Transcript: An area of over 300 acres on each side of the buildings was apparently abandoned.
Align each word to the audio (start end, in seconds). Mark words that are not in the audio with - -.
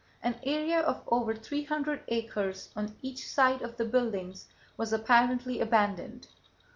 An 0.23 0.39
area 0.41 0.79
of 0.79 1.03
over 1.11 1.35
300 1.35 2.01
acres 2.07 2.69
on 2.75 2.95
each 3.03 3.27
side 3.27 3.61
of 3.61 3.77
the 3.77 3.85
buildings 3.85 4.47
was 4.75 4.91
apparently 4.91 5.59
abandoned. 5.61 6.27